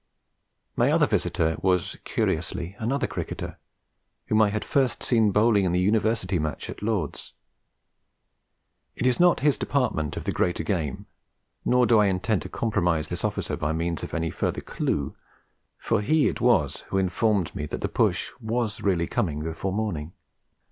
[0.75, 3.59] My other visitor was, curiously, another cricketer,
[4.25, 7.33] whom I had first seen bowling in the University match at Lord's.
[8.95, 11.05] It is not his department of the greater game;
[11.63, 15.15] nor do I intend to compromise this officer by means of any further clue;
[15.77, 20.13] for he it was who informed me that the push was really coming before morning.